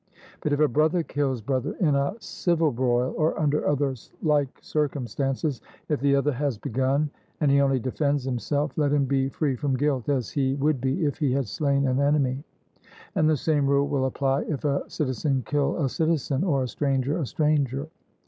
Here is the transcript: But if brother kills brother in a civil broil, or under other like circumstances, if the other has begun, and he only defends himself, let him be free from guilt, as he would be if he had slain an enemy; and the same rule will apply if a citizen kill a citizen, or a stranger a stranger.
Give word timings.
But 0.41 0.51
if 0.51 0.71
brother 0.73 1.03
kills 1.03 1.41
brother 1.41 1.73
in 1.79 1.93
a 1.93 2.15
civil 2.17 2.71
broil, 2.71 3.13
or 3.17 3.39
under 3.39 3.63
other 3.67 3.93
like 4.23 4.49
circumstances, 4.59 5.61
if 5.89 5.99
the 5.99 6.15
other 6.15 6.31
has 6.31 6.57
begun, 6.57 7.11
and 7.39 7.51
he 7.51 7.61
only 7.61 7.77
defends 7.79 8.23
himself, 8.23 8.71
let 8.77 8.91
him 8.91 9.05
be 9.05 9.29
free 9.29 9.55
from 9.55 9.77
guilt, 9.77 10.09
as 10.09 10.31
he 10.31 10.55
would 10.55 10.81
be 10.81 11.05
if 11.05 11.19
he 11.19 11.33
had 11.33 11.47
slain 11.47 11.85
an 11.85 11.99
enemy; 11.99 12.43
and 13.13 13.29
the 13.29 13.37
same 13.37 13.67
rule 13.67 13.87
will 13.87 14.05
apply 14.07 14.41
if 14.45 14.65
a 14.65 14.83
citizen 14.89 15.43
kill 15.45 15.77
a 15.77 15.87
citizen, 15.87 16.43
or 16.43 16.63
a 16.63 16.67
stranger 16.67 17.19
a 17.19 17.25
stranger. 17.27 17.87